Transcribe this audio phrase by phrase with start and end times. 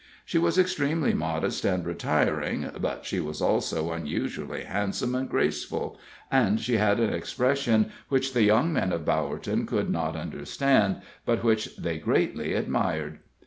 [0.25, 5.99] She was extremely modest and retiring, but she was also unusually handsome and graceful,
[6.31, 11.43] and she had an expression which the young men of Bowerton could not understand, but
[11.43, 13.19] which they greatly admired.